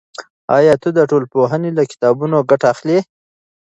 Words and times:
آیا 0.57 0.73
ته 0.81 0.89
د 0.97 0.99
ټولنپوهنې 1.09 1.69
له 1.77 1.83
کتابونو 1.91 2.37
ګټه 2.49 2.65
اخلی؟ 2.73 2.99